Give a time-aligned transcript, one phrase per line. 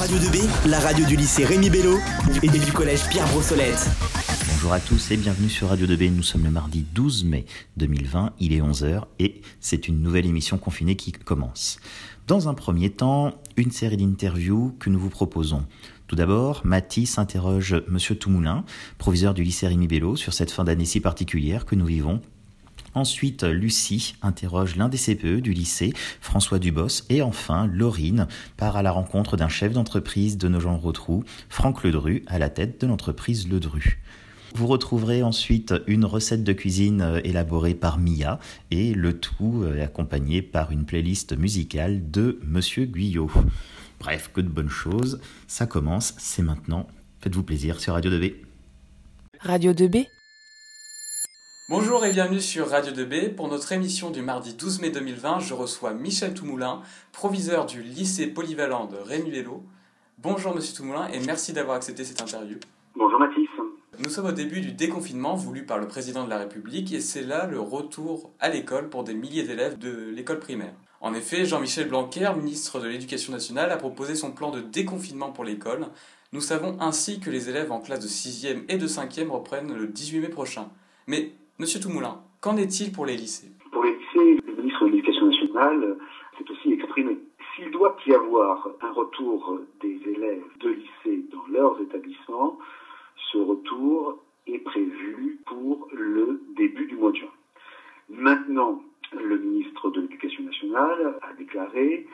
[0.00, 1.98] Radio 2B, la radio du lycée Rémi Bello
[2.42, 3.86] et du collège Pierre Brossolette.
[4.48, 6.10] Bonjour à tous et bienvenue sur Radio 2B.
[6.10, 7.44] Nous sommes le mardi 12 mai
[7.76, 11.78] 2020, il est 11h et c'est une nouvelle émission confinée qui commence.
[12.26, 15.66] Dans un premier temps, une série d'interviews que nous vous proposons.
[16.06, 18.64] Tout d'abord, Mathis interroge Monsieur Toumoulin,
[18.96, 22.22] proviseur du lycée Rémi Bello, sur cette fin d'année si particulière que nous vivons
[22.94, 27.04] Ensuite, Lucie interroge l'un des CPE du lycée, François Dubos.
[27.08, 28.26] Et enfin, Laurine
[28.56, 32.86] part à la rencontre d'un chef d'entreprise de Nogent-Rotrou, Franck Ledru, à la tête de
[32.86, 34.00] l'entreprise Ledru.
[34.54, 38.40] Vous retrouverez ensuite une recette de cuisine euh, élaborée par Mia
[38.72, 43.30] et le tout euh, accompagné par une playlist musicale de Monsieur Guyot.
[44.00, 45.20] Bref, que de bonnes choses.
[45.46, 46.88] Ça commence, c'est maintenant.
[47.20, 48.34] Faites-vous plaisir sur Radio 2B.
[49.40, 50.06] Radio 2B
[51.70, 53.32] Bonjour et bienvenue sur Radio 2B.
[53.36, 58.26] Pour notre émission du mardi 12 mai 2020, je reçois Michel Toumoulin, proviseur du lycée
[58.26, 59.62] polyvalent de Rémi Vélo.
[60.18, 62.58] Bonjour Monsieur Toumoulin et merci d'avoir accepté cette interview.
[62.96, 63.48] Bonjour Mathis.
[64.00, 67.22] Nous sommes au début du déconfinement voulu par le président de la République et c'est
[67.22, 70.74] là le retour à l'école pour des milliers d'élèves de l'école primaire.
[71.00, 75.44] En effet, Jean-Michel Blanquer, ministre de l'Éducation nationale, a proposé son plan de déconfinement pour
[75.44, 75.86] l'école.
[76.32, 79.86] Nous savons ainsi que les élèves en classe de 6e et de 5e reprennent le
[79.86, 80.68] 18 mai prochain.
[81.06, 83.50] Mais Monsieur Toumoulin, qu'en est-il pour les lycées?
[83.70, 85.98] Pour les lycées, le ministre de l'Éducation nationale
[86.38, 87.18] s'est aussi exprimé.
[87.54, 92.58] S'il doit y avoir un retour des élèves de lycée dans leurs établissements,
[93.30, 97.28] ce retour est prévu pour le début du mois de juin.
[98.08, 98.80] Maintenant,
[99.12, 102.06] le ministre de l'Éducation nationale a déclaré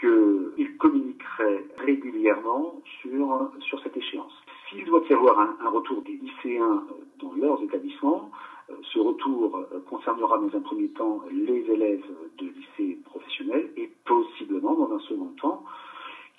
[0.00, 4.32] qu'il communiquerait régulièrement sur, sur cette échéance.
[4.70, 6.84] S'il doit y avoir un, un retour des lycéens
[7.20, 8.30] dans leurs établissements,
[8.68, 12.04] ce retour euh, concernera dans un premier temps les élèves
[12.38, 15.64] de lycée professionnel et possiblement dans un second temps,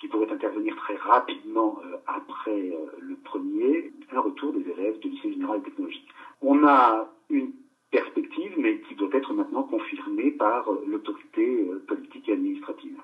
[0.00, 5.08] qui pourrait intervenir très rapidement euh, après euh, le premier, un retour des élèves de
[5.08, 6.08] lycée général et technologique.
[6.42, 7.52] On a une
[7.90, 12.96] perspective, mais qui doit être maintenant confirmée par l'autorité politique et administrative.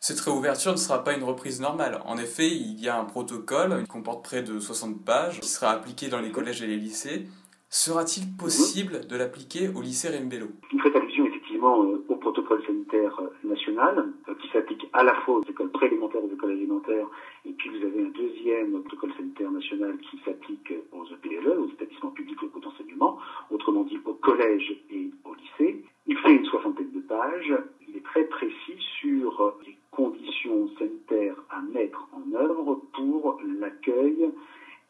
[0.00, 2.00] Cette réouverture ne sera pas une reprise normale.
[2.06, 5.70] En effet, il y a un protocole qui comporte près de 60 pages qui sera
[5.70, 7.28] appliqué dans les collèges et les lycées.
[7.74, 10.48] Sera-t-il possible de l'appliquer au lycée Rembello?
[10.70, 15.14] Vous faites allusion effectivement euh, au protocole sanitaire euh, national euh, qui s'applique à la
[15.22, 17.06] fois aux écoles préélémentaires, aux écoles alimentaires,
[17.46, 22.10] et puis vous avez un deuxième protocole sanitaire national qui s'applique aux EPLE, aux établissements
[22.10, 23.18] publics locaux d'enseignement,
[23.50, 25.82] autrement dit aux collèges et au lycée.
[26.06, 27.54] Il fait une soixantaine de pages.
[27.88, 34.30] Il est très précis sur les conditions sanitaires à mettre en œuvre pour l'accueil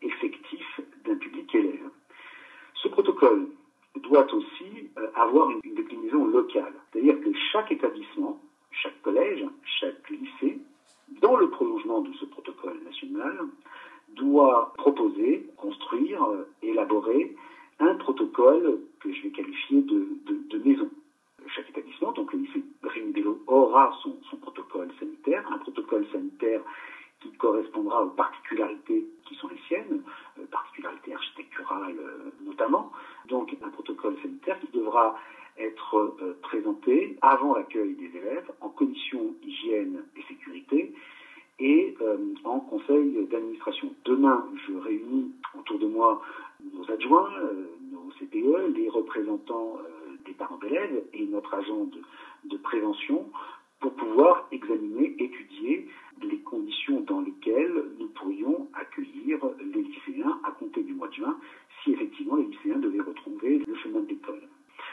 [0.03, 1.91] effectif d'un public élève.
[2.83, 3.47] Ce protocole
[4.03, 8.41] doit aussi euh, avoir une, déclinaison locale, c'est-à-dire que chaque établissement,
[8.73, 9.45] chaque collège,
[9.81, 10.59] chaque lycée,
[11.21, 13.39] dans le prolongement de ce protocole national,
[14.17, 17.37] doit proposer, construire, euh, élaborer
[17.79, 20.89] un protocole que je vais qualifier de, maison.
[21.49, 26.63] Chaque établissement, donc le lycée Rémi Bello, aura son, protocole sanitaire, un protocole sanitaire
[27.21, 30.03] qui correspondra aux particularités qui sont les siennes,
[30.51, 32.93] particularités architecturales euh, notamment.
[33.29, 35.17] Donc un protocole sanitaire qui devra
[35.59, 40.95] être euh, présenté avant l'accueil des élèves en conditions hygiène et sécurité
[41.59, 43.93] et euh, en conseil d'administration.
[44.05, 46.23] Demain, je réunis autour de moi
[46.73, 49.79] nos adjoints, euh, nos CPE, les représentants
[50.25, 52.01] des parents d'élèves et notre agent de,
[52.49, 53.29] de prévention
[53.81, 55.89] pour pouvoir examiner, étudier
[56.23, 59.39] les conditions dans lesquelles nous pourrions accueillir
[59.75, 61.37] les lycéens à compter du mois de juin,
[61.83, 64.43] si effectivement les lycéens devaient retrouver le chemin de l'école.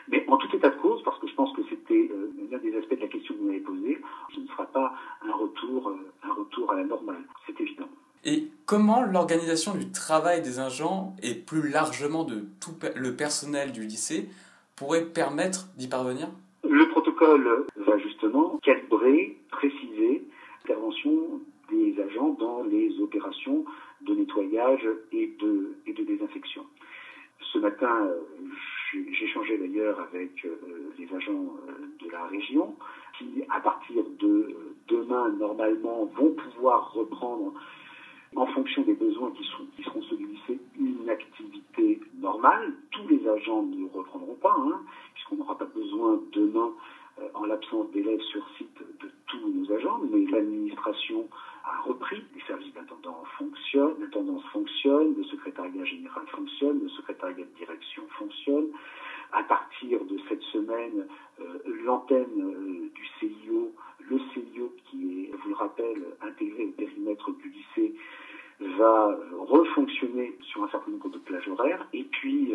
[0.07, 2.75] Mais en tout état de cause, parce que je pense que c'était euh, l'un des
[2.75, 4.01] aspects de la question que vous m'avez posée,
[4.33, 7.89] ce ne sera pas un retour, euh, un retour à la normale, c'est évident.
[8.25, 13.81] Et comment l'organisation du travail des agents et plus largement de tout le personnel du
[13.81, 14.29] lycée
[14.75, 16.27] pourrait permettre d'y parvenir?
[16.63, 19.38] Le protocole va justement calibrer,
[65.59, 67.93] rappel, intégré au périmètre du lycée,
[68.77, 71.87] va refonctionner sur un certain nombre de plages horaires.
[71.93, 72.53] Et puis,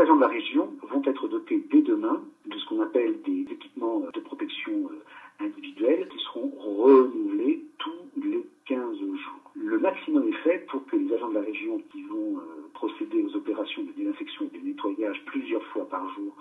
[0.00, 4.00] agents de la région vont être dotés dès demain de ce qu'on appelle des équipements
[4.12, 4.90] de protection
[5.38, 9.52] individuelle qui seront renouvelés tous les 15 jours.
[9.54, 12.40] Le maximum est fait pour que les agents de la région qui vont
[12.72, 16.34] procéder aux opérations de désinfection et de nettoyage plusieurs fois par jour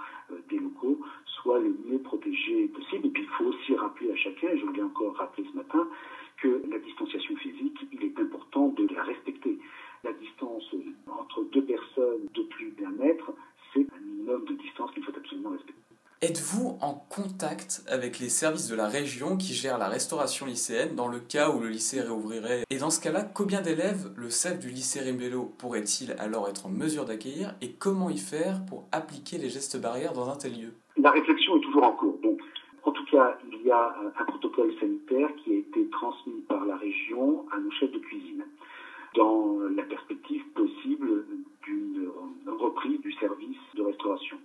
[0.49, 3.07] des locaux soient le mieux protégés possible.
[3.07, 5.57] Et puis il faut aussi rappeler à chacun, et je vous l'ai encore rappelé ce
[5.57, 5.87] matin,
[6.41, 9.59] que la distanciation physique, il est important de la respecter.
[10.03, 10.63] La distance
[11.07, 13.33] entre deux personnes de plus d'un mètre,
[13.73, 15.75] c'est un minimum de distance qu'il faut absolument respecter.
[16.21, 16.93] Êtes-vous en
[17.87, 21.59] avec les services de la région qui gèrent la restauration lycéenne dans le cas où
[21.59, 26.15] le lycée réouvrirait Et dans ce cas-là, combien d'élèves le CEF du lycée Rimbello pourrait-il
[26.19, 30.29] alors être en mesure d'accueillir et comment y faire pour appliquer les gestes barrières dans
[30.29, 30.73] un tel lieu?
[30.97, 32.19] La réflexion est toujours en cours.
[32.23, 32.39] Donc,
[32.83, 36.77] en tout cas, il y a un protocole sanitaire qui a été transmis par la
[36.77, 38.43] région à nos chefs de cuisine
[39.15, 41.25] dans la perspective possible
[41.63, 42.09] d'une
[42.47, 44.37] reprise du service de restauration.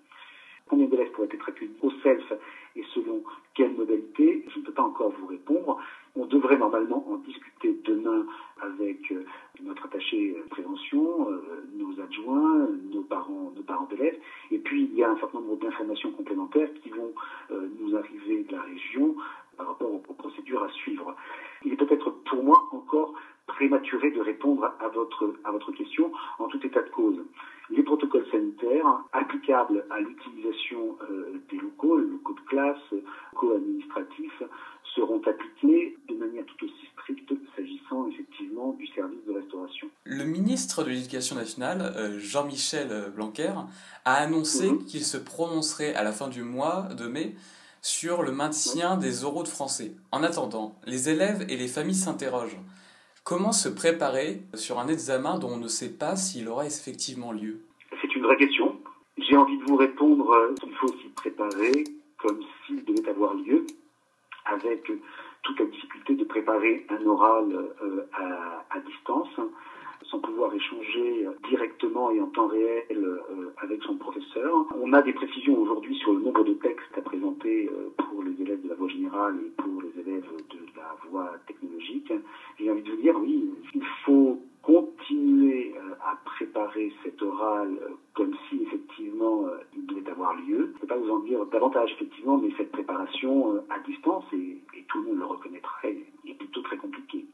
[0.67, 2.33] Combien d'élèves pourraient être accueillis au SELF
[2.77, 3.23] et selon
[3.55, 5.79] quelle modalité Je ne peux pas encore vous répondre.
[6.17, 8.25] On devrait normalement en discuter demain
[8.63, 9.25] avec euh,
[9.63, 14.19] notre attaché prévention, euh, nos adjoints, nos parents, nos parents d'élèves.
[14.51, 17.13] Et puis il un certain nombre d'informations complémentaires qui vont
[17.51, 19.15] euh, nous arriver de la région
[19.57, 21.15] par rapport aux, procédures à suivre.
[21.65, 23.15] Il est peut-être pour moi encore
[23.47, 27.19] prématuré de répondre à votre, à votre question en tout état de cause.
[27.71, 32.95] Les protocoles sanitaires applicables à l'utilisation euh, des locaux, les locaux de classe,
[33.33, 34.43] locaux administratifs,
[34.95, 35.94] seront appliqués
[40.07, 43.53] Le ministre de l'Éducation nationale, euh, Jean-Michel Blanquer,
[44.05, 44.85] a annoncé mhm.
[44.85, 47.35] qu'il se prononcerait à la fin du mois de mai
[47.81, 49.93] sur le maintien des oraux de français.
[50.13, 52.59] En attendant, les élèves et les familles s'interrogent.
[53.25, 57.61] Comment se préparer sur un examen dont on ne sait pas s'il aura effectivement lieu?
[58.03, 58.77] C'est une vraie question.
[59.17, 61.85] J'ai envie de vous répondre qu'il faut s'y préparer
[62.19, 63.65] comme s'il devait avoir lieu,
[64.45, 64.91] avec
[65.43, 67.53] toute la difficulté de préparer un oral
[67.83, 69.29] euh, à, distance
[70.15, 74.65] sans pouvoir échanger directement et en temps réel euh, avec son professeur.
[74.81, 78.41] On a des précisions aujourd'hui sur le nombre de textes à présenter euh, pour les
[78.41, 82.13] élèves de la voie générale et pour les élèves de la voie technologique.
[82.59, 87.77] J'ai envie de vous dire, oui, il faut continuer euh, à préparer cet oral
[88.15, 89.47] comme si effectivement
[89.77, 90.59] il devait avoir lieu.
[90.59, 94.59] Je ne peux pas vous en dire davantage effectivement, mais cette préparation à distance, et,
[94.79, 96.14] et tout le monde le très compliquée.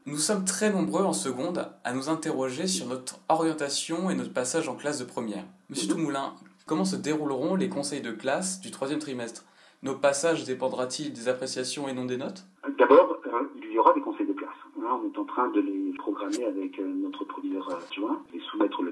[0.07, 4.67] Nous sommes très nombreux en seconde à nous interroger sur notre orientation et notre passage
[4.67, 5.43] en classe de première.
[5.69, 5.93] Monsieur mhm.
[5.93, 6.33] Toumoulin,
[6.65, 9.45] comment se dérouleront les conseils de classe du troisième trimestre?
[9.83, 12.47] Nos passages dépendra-t-il des appréciations et non des notes?
[12.79, 14.49] D'abord, euh, il y aura des conseils de classe.
[14.75, 18.90] on est en train de les programmer avec euh, notre proviseur adjoint et soumettre le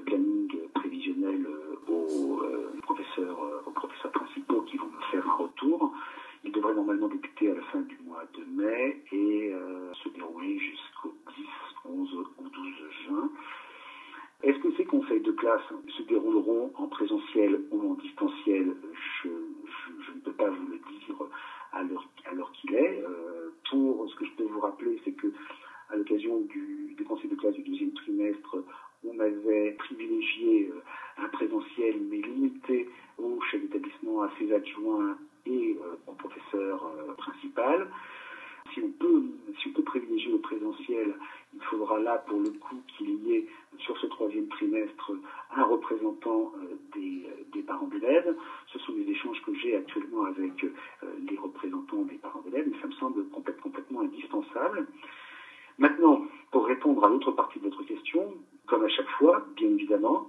[46.30, 48.34] Euh, euh, des, parents d'élèves.
[48.72, 50.72] Ce sont des échanges que j'ai actuellement avec euh,
[51.28, 54.86] les représentants des parents d'élèves, mais ça me semble complètement indispensable.
[55.78, 58.34] Maintenant, pour répondre à l'autre partie de votre question,
[58.66, 60.28] comme à chaque fois, bien évidemment,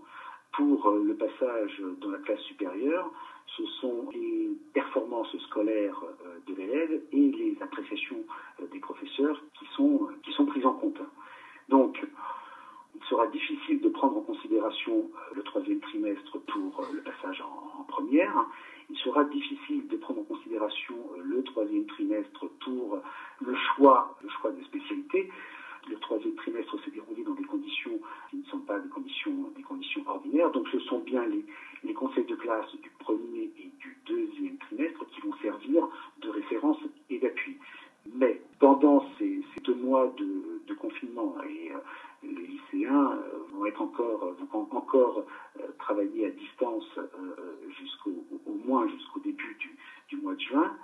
[0.52, 3.10] pour le passage dans la classe supérieure,
[3.58, 6.04] ce sont les performances scolaires
[6.48, 8.24] de l'élève et les appréciations
[8.72, 11.02] des professeurs qui sont, qui sont prises en compte.
[11.70, 12.06] Donc,
[13.12, 18.46] sera difficile de prendre en considération le troisième trimestre pour le passage en, première.
[18.90, 23.00] Il sera difficile de prendre en considération le troisième trimestre pour
[23.42, 25.30] le choix, le choix de spécialité.
[25.90, 28.00] Le troisième trimestre s'est déroulé dans des conditions
[28.30, 30.52] qui ne sont pas des conditions, des conditions ordinaires.
[30.52, 31.44] Donc ce sont bien les,
[31.84, 35.86] les conseils de classe du premier et du deuxième trimestre qui vont servir
[36.22, 36.78] de référence
[37.10, 37.58] et d'appui.
[38.16, 41.78] Mais pendant ces, ces deux mois de, de confinement, et euh,
[42.24, 45.24] les lycéens euh, vont être encore, vont encore
[45.60, 46.88] euh, travailler à distance
[47.80, 48.12] jusqu'au
[48.46, 49.58] au moins jusqu'au début
[50.10, 50.76] du, mois de juin,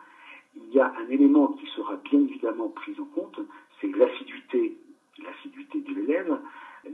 [0.56, 3.39] il y a un élément qui sera bien évidemment pris en compte,
[3.82, 4.77] c'est l'assiduité
[5.24, 6.39] l'assiduité de l'élève,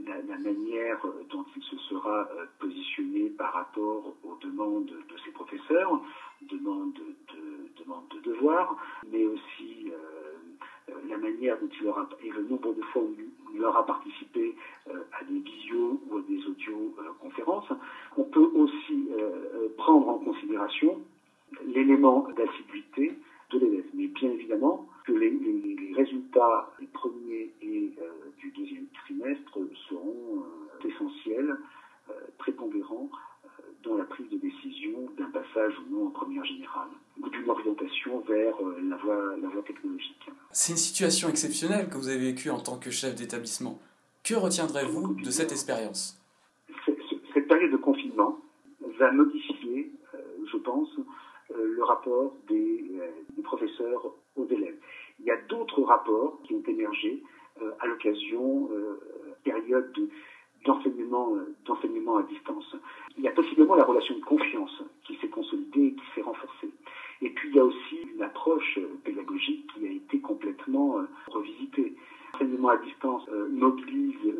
[0.06, 0.98] la, manière
[1.30, 6.00] dont il se sera euh, positionné par rapport aux demandes de ses professeurs,
[6.42, 8.76] demandes de, demandes de devoirs,
[9.10, 13.14] mais aussi euh, la manière dont il aura et le nombre de fois où
[13.54, 14.54] il aura participé
[14.88, 17.72] euh, à des visios ou à des audio-conférences.
[18.16, 21.00] On peut aussi euh, prendre en considération
[21.66, 23.12] l'élément d'assiduité
[23.50, 23.84] de l'élève.
[23.94, 29.58] Mais bien évidemment que les, les, les résultats du premier et euh, du deuxième trimestre
[29.88, 31.56] seront euh, essentiels,
[32.10, 33.08] euh, prépondérants
[33.82, 36.88] dans la prise de décision d'un passage ou non en première générale
[37.20, 40.30] ou d'une orientation vers la voie, la voie technologique.
[40.50, 40.78] C'est une
[41.22, 43.78] exceptionnelle que vous avez vécue en tant que chef d'établissement.
[44.22, 46.18] Que retiendrez-vous de cette expérience
[47.34, 48.38] Cette période de confinement
[48.98, 49.92] va modifier,
[50.50, 50.88] je pense,
[51.54, 52.84] le rapport des,
[53.36, 54.76] des, professeurs aux élèves.
[55.20, 57.22] Il y a d'autres rapports qui ont émergé
[57.62, 59.00] euh, à l'occasion euh,
[59.44, 59.92] période
[60.64, 62.74] d'enseignement euh, d'enseignement à distance.
[63.16, 66.70] Il y a possiblement la relation de confiance qui s'est consolidée et qui s'est renforcée.
[67.22, 70.96] Et puis il y a aussi une approche pédagogique qui a été complètement
[71.28, 71.94] revisitée.
[72.32, 74.34] L'enseignement à distance mobilise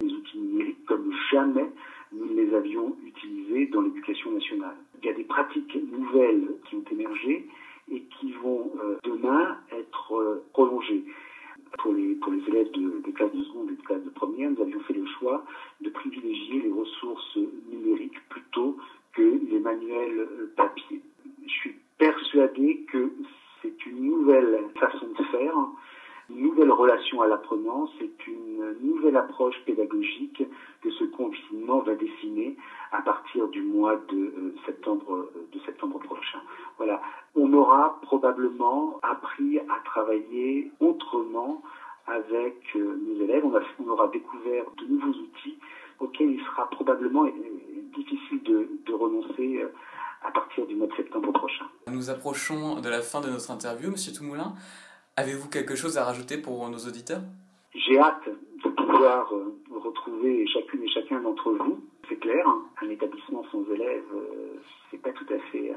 [0.00, 1.68] les outils numériques comme jamais
[2.12, 4.76] nous les avions utilisés dans l'éducation nationale.
[5.02, 7.46] Il y a des pratiques nouvelles qui ont émergé
[7.90, 11.04] et qui vont euh, demain être euh, prolongées.
[11.78, 14.80] Pour les, élèves de, des classes de seconde et de classes de première, nous avions
[14.80, 15.44] fait le choix
[15.80, 17.38] de privilégier les ressources
[17.70, 18.76] numériques plutôt
[19.12, 21.00] que les manuels euh, papier.
[21.46, 23.12] Je suis persuadé que
[23.62, 25.54] c'est une nouvelle façon de faire
[26.36, 30.42] nouvelle relation à l'apprenant, c'est une nouvelle approche pédagogique
[30.82, 32.56] que ce confinement va dessiner
[32.92, 36.40] à partir du mois de euh, septembre de septembre prochain.
[36.76, 37.00] Voilà,
[37.34, 41.62] on aura probablement appris à travailler autrement
[42.06, 43.44] avec euh, nos élèves.
[43.44, 45.58] On, aura découvert de nouveaux outils
[45.98, 47.30] auxquels il sera probablement euh,
[47.94, 49.64] difficile de, de renoncer
[50.22, 51.66] à partir du mois de septembre prochain.
[51.90, 54.54] Nous approchons de la fin de notre interview, Monsieur Toumoulin.
[55.20, 57.20] Avez-vous quelque chose à rajouter pour nos auditeurs?
[57.74, 58.26] J'ai hâte
[58.64, 61.78] de pouvoir euh, retrouver chacune et chacun d'entre vous.
[62.08, 64.56] C'est clair, hein, un établissement sans élèves, euh,
[64.90, 65.74] c'est pas tout à fait euh,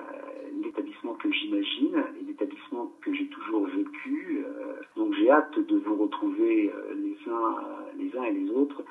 [0.64, 4.46] l'établissement que j'imagine, et l'établissement que j'ai toujours vécu.
[4.96, 7.56] donc j'ai hâte de vous retrouver les uns,
[7.98, 8.82] les uns et les autres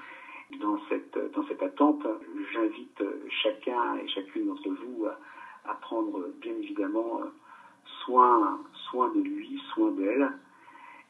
[0.60, 2.06] dans cette, dans cette attente.
[2.52, 3.02] J'invite
[3.42, 5.18] chacun et chacune d'entre vous à,
[5.70, 7.20] à prendre bien évidemment
[8.04, 10.28] soin, soin de lui, soin d'elle,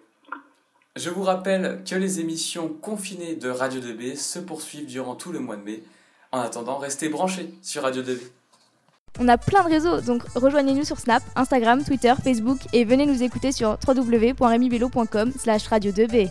[0.95, 5.39] Je vous rappelle que les émissions confinées de Radio 2B se poursuivent durant tout le
[5.39, 5.83] mois de mai.
[6.33, 8.19] En attendant, restez branchés sur Radio 2B.
[9.19, 13.23] On a plein de réseaux, donc rejoignez-nous sur Snap, Instagram, Twitter, Facebook et venez nous
[13.23, 16.31] écouter sur www.remibello.com slash radio 2B.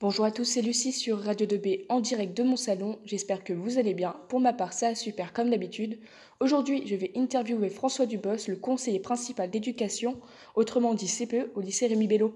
[0.00, 2.98] Bonjour à tous, c'est Lucie sur Radio 2B en direct de mon salon.
[3.04, 4.16] J'espère que vous allez bien.
[4.28, 5.98] Pour ma part, ça super comme d'habitude.
[6.40, 10.18] Aujourd'hui, je vais interviewer François Dubos, le conseiller principal d'éducation,
[10.54, 12.34] autrement dit CPE, au lycée Rémi Bello.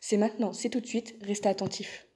[0.00, 2.06] C'est maintenant, c'est tout de suite, restez attentifs.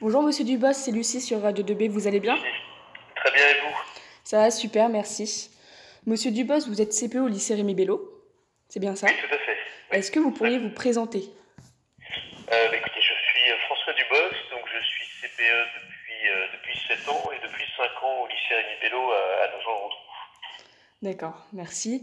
[0.00, 3.76] Bonjour Monsieur Dubos, c'est Lucie sur Radio 2B, vous allez bien Très bien et vous
[4.24, 5.50] Ça va, super, merci.
[6.06, 8.24] Monsieur Dubos, vous êtes CPE au lycée Rémi Bello,
[8.68, 9.56] c'est bien ça Oui, tout à fait.
[9.92, 9.98] Oui.
[9.98, 11.30] Est-ce que vous pourriez vous présenter
[12.52, 16.78] Euh, bah, écoutez, je suis euh, François Dubos, donc je suis CPE depuis, euh, depuis
[16.86, 19.98] 7 ans et depuis 5 ans au lycée Rémi Bello à, à Nogent-le-Rotrou.
[21.02, 22.02] D'accord, merci.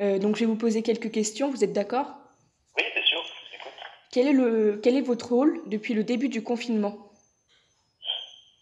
[0.00, 2.06] Euh, donc je vais vous poser quelques questions, vous êtes d'accord?
[2.76, 3.72] Oui, bien sûr, je vous écoute.
[4.10, 6.96] quel est, le, quel est votre rôle depuis le début du confinement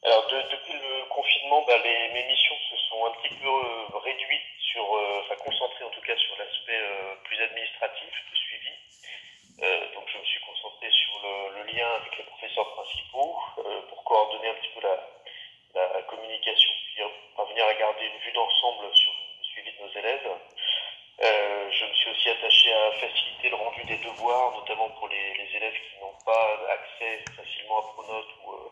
[0.02, 3.98] Alors, de- depuis le confinement, bah, les, mes missions se sont un petit peu euh,
[4.02, 8.74] réduites sur, euh, enfin concentrées en tout cas sur l'aspect euh, plus administratif de suivi.
[9.62, 13.80] Euh, donc, je me suis concentré sur le, le lien avec les professeurs principaux euh,
[13.88, 14.96] pour coordonner un petit peu la,
[15.94, 19.92] la communication, puis euh, parvenir à garder une vue d'ensemble sur le suivi de nos
[20.00, 20.28] élèves.
[21.22, 25.34] Euh, je me suis aussi attaché à faciliter le rendu des devoirs, notamment pour les,
[25.34, 28.70] les élèves qui n'ont pas accès facilement à Pronote ou, euh,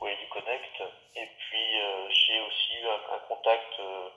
[0.00, 0.82] ou à EduConnect.
[1.16, 4.08] Et puis euh, j'ai aussi eu un, un contact euh,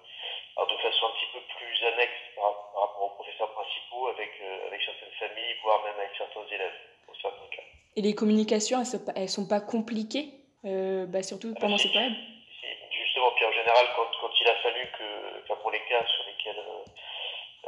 [0.57, 4.31] alors de façon un petit peu plus annexe par, par rapport aux professeurs principaux avec,
[4.41, 6.79] euh, avec certaines familles, voire même avec certains élèves,
[7.21, 7.63] certains cas.
[7.97, 10.27] Et les communications, elles sont elles sont pas compliquées,
[10.63, 12.13] bah, surtout pendant cette période
[12.59, 16.03] Si, Justement, puis en général, quand, quand il a fallu que, enfin pour les cas
[16.07, 16.83] sur lesquels, euh,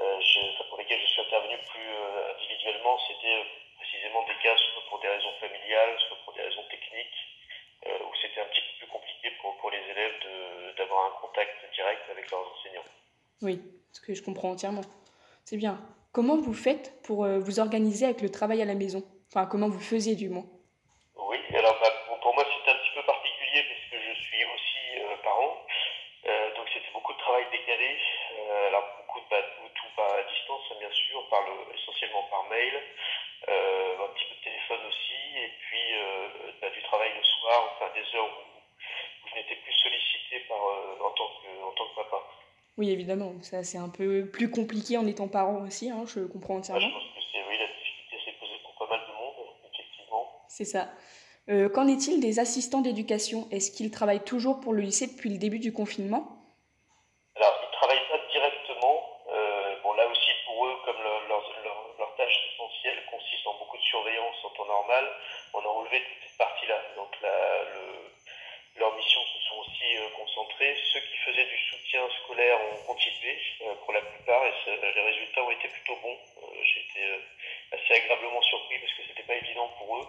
[0.02, 3.44] euh, je, enfin pour lesquels je suis intervenu plus euh, individuellement, c'était euh,
[3.78, 7.20] précisément des cas soit pour des raisons familiales, soit pour des raisons techniques,
[7.88, 11.22] euh, où c'était un petit peu plus compliqué pour, pour les élèves de- d'avoir un
[11.22, 12.90] contact direct avec leurs enseignants.
[13.42, 13.62] Oui,
[13.94, 14.82] ce que je comprends entièrement.
[15.44, 15.80] C'est bien.
[16.14, 19.04] Comment vous faites pour euh, vous organiser avec le travail à la maison?
[19.30, 20.46] Enfin, comment vous faisiez du moins
[21.16, 24.82] Oui, alors bah, pour, pour moi c'était un petit peu particulier puisque je suis aussi
[25.04, 25.54] euh, parent,
[26.28, 27.90] Euh, donc c'était beaucoup de travail décalé,
[28.40, 31.54] Euh, alors beaucoup de bah, tout, tout par à distance hein, bien sûr, par le,
[31.78, 32.74] essentiellement par mail,
[33.48, 36.28] euh, un petit peu de téléphone aussi, et puis euh,
[36.62, 38.44] bah, du travail le soir, enfin des heures où,
[39.22, 42.20] où je n'étais plus sollicité par, euh, en, tant que, en tant que papa.
[42.88, 46.54] Oui, évidemment, ça c'est un peu plus compliqué en étant parent aussi, hein, je comprends
[46.54, 46.90] Moi, je entièrement.
[46.94, 50.24] pense que c'est oui, la difficulté s'est posée pour pas mal de monde, effectivement.
[50.48, 50.88] C'est ça.
[51.50, 53.46] Euh, Qu'en est-il des assistants d'éducation?
[53.52, 56.32] Est-ce qu'ils travaillent toujours pour le lycée depuis le début du confinement
[57.36, 59.04] Alors, ils ne travaillent pas directement.
[59.30, 63.60] Euh, bon, là aussi, pour eux, comme leur, leur, leur, leur tâche essentielle consiste en
[63.60, 65.04] beaucoup de surveillance en temps normal,
[65.54, 66.80] on a enlevé toute cette partie-là.
[66.96, 67.84] Donc, la, le,
[68.80, 70.76] leurs missions se sont aussi euh, concentrées.
[70.94, 75.02] Ceux qui faisaient du soutien scolaire ont continué euh, pour la plupart et c'est- les
[75.02, 76.14] résultats ont été plutôt bons.
[76.44, 77.18] Euh, J'ai été euh,
[77.74, 80.06] assez agréablement surpris parce que c'était pas évident pour eux.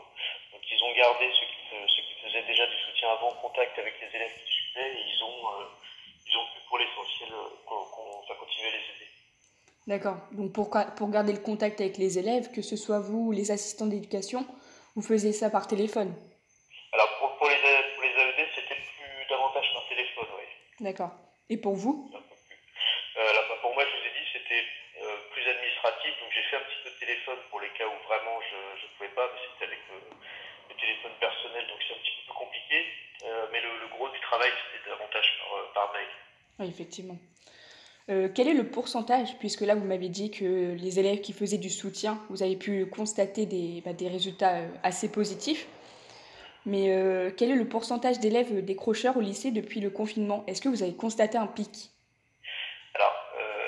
[0.53, 3.79] Donc, ils ont gardé ceux qui, fe- ceux qui faisaient déjà du soutien avant contact
[3.79, 5.65] avec les élèves qui suivaient et ils ont euh,
[6.29, 9.09] ils ont pu pour l'essentiel euh, qu'on qu'on- enfin, continuer à les aider.
[9.99, 10.23] D'accord.
[10.31, 13.33] Donc pour, ga- pour garder le contact avec les élèves, que ce soit vous ou
[13.33, 14.47] les assistants d'éducation,
[14.95, 16.15] vous faisiez ça par téléphone?
[16.95, 20.47] Alors pour, pour les, A- pour les AED, c'était plus davantage par téléphone, oui.
[20.87, 21.11] D'accord.
[21.51, 22.15] Et pour vous?
[22.15, 24.63] Euh, là, pour moi, je vous ai dit, c'était
[25.03, 27.99] euh, plus administratif, donc j'ai fait un petit peu de téléphone pour les cas où
[28.07, 31.99] vraiment je ne pouvais pas, mais c'était avec le, le téléphone personnel, donc c'est un
[32.07, 32.79] petit peu plus compliqué.
[33.27, 36.07] Euh, mais le, le gros du travail, c'était davantage par, euh, par mail.
[36.63, 37.19] Oui, effectivement.
[38.11, 41.59] Euh, quel est le pourcentage, puisque là vous m'avez dit que les élèves qui faisaient
[41.59, 45.67] du soutien, vous avez pu constater des, bah, résultats euh, assez positifs,
[46.65, 50.43] mais euh, quel est le pourcentage d'élèves décrocheurs au lycée depuis le confinement?
[50.47, 51.91] Est-ce que vous avez constaté un pic?
[52.95, 53.13] Alors,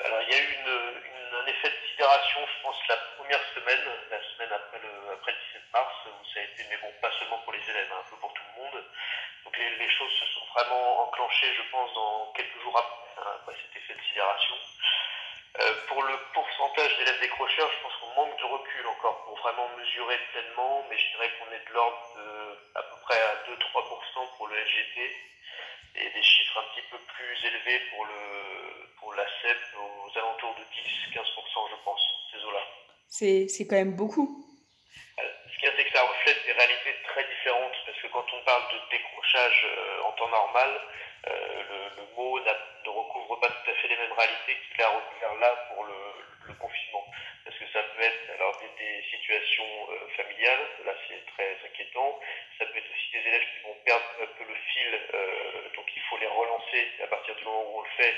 [0.05, 4.17] alors il y a eu un effet de sidération, je pense, la première semaine, la
[4.33, 7.37] semaine après le, après le 17 mars, où ça a été, mais bon, pas seulement
[7.45, 8.81] pour les élèves, hein, un peu pour tout le monde.
[9.45, 12.33] Donc les, les choses se sont vraiment enclenchées, je pense, dans
[15.59, 19.67] Euh, pour le pourcentage d'élèves décrocheurs, je pense qu'on manque de recul encore pour vraiment
[19.77, 24.37] mesurer pleinement, mais je dirais qu'on est de l'ordre de à peu près à 2-3%
[24.37, 25.11] pour le LGT
[25.95, 30.55] et des chiffres un petit peu plus élevés pour le pour la CEP aux alentours
[30.55, 32.63] de 10-15% je pense, ces eaux-là.
[33.09, 34.45] C'est quand même beaucoup.
[35.19, 38.07] Euh, Ce qu'il y a, c'est que ça reflète des réalités très différentes, parce que
[38.07, 40.69] quand on parle de décrochage euh, en temps normal,
[41.25, 45.35] le, le mot ne recouvre pas tout à fait les mêmes réalités qu'il a recouvert
[45.35, 45.93] là pour le,
[46.59, 47.05] confinement.
[47.45, 52.19] Parce que ça peut être alors des, situations euh, familiales, là c'est très inquiétant,
[52.57, 55.85] ça peut être aussi des élèves qui vont perdre un peu le fil, euh, donc
[55.95, 58.15] il faut les relancer, à partir du moment où on le fait,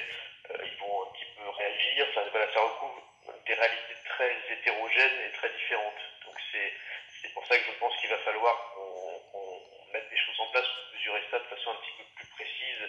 [0.50, 3.04] euh, ils vont un petit peu réagir, ça, recouvre
[3.46, 6.02] des réalités très hétérogènes très différentes.
[6.26, 6.74] Donc c'est
[7.22, 9.62] c'est pour ça que je pense qu'il va falloir qu'on qu'on
[9.94, 12.82] mette des choses en place pour mesurer ça de façon un petit peu plus précise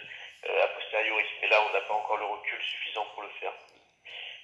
[0.49, 1.25] euh, a posteriori.
[1.41, 3.53] Mais là, on n'a pas encore le recul suffisant pour le faire.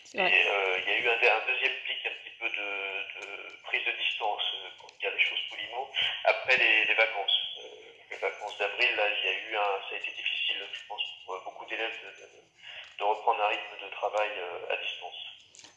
[0.05, 0.45] C'est Et vrai.
[0.47, 3.86] euh, il y a eu un, un deuxième pic un petit peu de, de prise
[3.86, 5.89] de distance, euh, pour dire les choses poliment,
[6.25, 7.38] après les, les vacances.
[7.60, 11.01] Euh, vacances d'avril, là, il y a eu un, ça a été difficile, je pense,
[11.25, 14.29] pour beaucoup d'élèves de, de, reprendre un rythme de travail
[14.69, 15.15] à distance.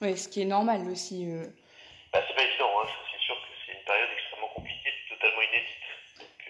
[0.02, 1.26] Oui, ce qui est normal aussi.
[2.12, 2.88] Bah, c'est pas évident, hein.
[3.12, 5.86] c'est sûr que c'est une période extrêmement compliquée, totalement inédite.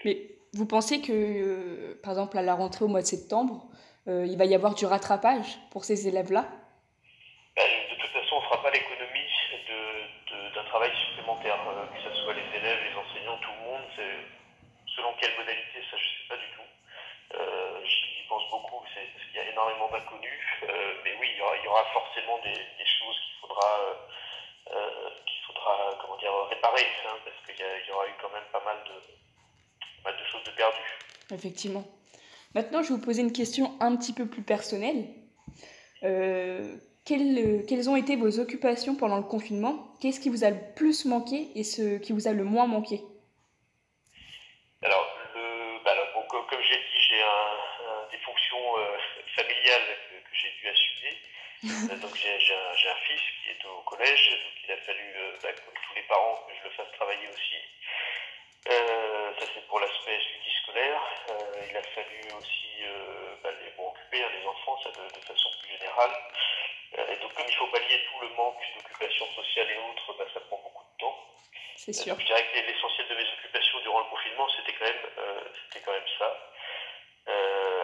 [0.03, 0.17] Mais
[0.53, 3.67] vous pensez que, par exemple, à la rentrée au mois de septembre,
[4.07, 6.49] il va y avoir du rattrapage pour ces élèves-là
[7.55, 9.29] bah, De toute façon, on ne fera pas l'économie
[10.55, 11.57] d'un travail supplémentaire,
[11.93, 13.85] que ce soit les élèves, les enseignants, tout le monde.
[14.95, 16.65] Selon quelle modalité, ça je ne sais pas du tout.
[17.37, 20.41] Euh, J'y pense beaucoup, parce qu'il y a énormément d'inconnus.
[20.63, 23.79] Euh, mais oui, il y aura, il y aura forcément des, des choses qu'il faudra,
[24.71, 28.47] euh, qu'il faudra comment dire, réparer, hein, parce qu'il y, y, aura eu quand même
[28.51, 28.93] pas mal de,
[30.03, 30.97] pas mal de choses de perdues.
[31.55, 31.87] Effectivement.
[32.53, 35.07] Maintenant, je vais vous poser une question un petit peu plus personnelle.
[36.03, 39.87] Euh, quelles, quelles, ont été vos occupations pendant le confinement?
[40.01, 42.99] Qu'est-ce qui vous a le plus manqué et ce qui vous a le moins manqué?
[44.83, 47.55] Alors, le, bah alors bon, comme, comme j'ai dit, j'ai un,
[47.87, 48.97] un, des fonctions euh,
[49.33, 51.95] familiales que, que j'ai dû assumer.
[52.01, 55.53] donc, j'ai un, un, fils qui est au collège, donc il a fallu, euh, bah,
[55.53, 57.55] comme tous les parents, que je le fasse travailler aussi.
[58.67, 61.01] Euh, ça c'est pour l'aspect suivi scolaire.
[61.29, 65.25] Euh, il a fallu aussi euh, bah, les, occuper hein, les enfants, ça de, de
[65.25, 66.11] façon plus générale.
[66.97, 70.25] Euh, et donc comme il faut pallier tout le manque d'occupation sociale et autres, bah,
[70.33, 71.15] ça prend beaucoup de temps.
[71.75, 72.19] C'est sûr.
[72.19, 75.05] Je dirais que l'essentiel de mes occupations durant le confinement, c'était quand même,
[75.61, 76.33] c'était quand même ça.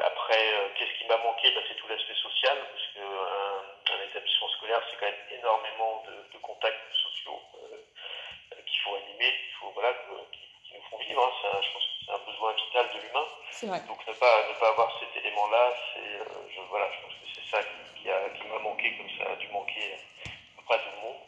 [0.06, 0.42] après,
[0.76, 1.52] qu'est-ce qui m'a manqué?
[1.52, 6.34] Bah, C'est tout l'aspect social, parce qu'un un établissement scolaire, c'est quand même énormément de,
[6.34, 7.40] de contacts sociaux
[8.66, 9.94] qu'il faut animer, qu'il faut voilà,
[10.72, 11.22] qui nous font vivre.
[11.22, 11.60] Hein.
[11.62, 13.28] Je pense que c'est un besoin vital de l'humain.
[13.88, 17.28] Donc ne pas, ne pas avoir cet élément-là, c'est, euh, je, voilà, je pense que
[17.36, 17.60] c'est ça
[17.96, 21.02] qui, a, qui m'a manqué, comme ça a dû manquer à peu près tout le
[21.04, 21.22] monde.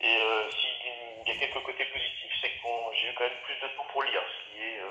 [0.00, 3.54] Et euh, s'il y a quelques côtés positifs, c'est que j'ai eu quand même plus
[3.54, 4.90] de temps pour lire, ce qui est euh,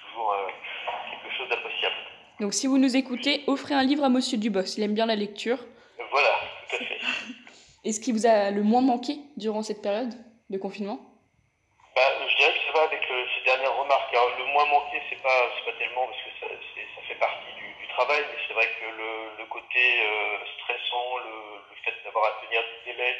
[0.00, 0.36] toujours
[1.10, 1.96] quelque chose d'appréciable.
[2.40, 5.16] Donc si vous nous écoutez, offrez un livre à Monsieur Dubos, il aime bien la
[5.16, 5.58] lecture.
[6.10, 6.34] Voilà,
[6.68, 7.00] tout à fait.
[7.84, 10.12] Et ce qui vous a le moins manqué durant cette période
[10.50, 10.98] de confinement
[11.96, 12.88] bah, je dirais que ça va
[13.64, 14.12] remarques.
[14.12, 17.66] Alors, le moins manqué, c'est pas, pas tellement parce que ça, ça fait partie du,
[17.80, 22.24] du travail, mais c'est vrai que le, le côté euh, stressant, le, le fait d'avoir
[22.26, 23.16] à tenir des délais,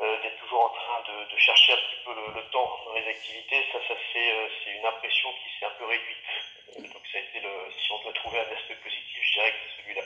[0.00, 2.92] euh, d'être toujours en train de, de, chercher un petit peu le, le temps dans
[2.92, 6.92] les activités, ça, ça c'est, euh, c'est une impression qui s'est un peu réduite.
[6.92, 9.56] Donc ça a été le, si on doit trouver un aspect positif, je dirais que
[9.64, 10.02] c'est celui-là.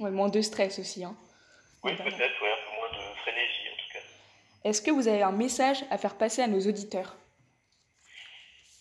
[0.00, 1.14] Ouais, moins de stress aussi, hein.
[1.84, 4.04] Oui, peut-être, ouais, un peu moins de frénésie en tout cas.
[4.64, 7.14] Est-ce que vous avez un message à faire passer à nos auditeurs?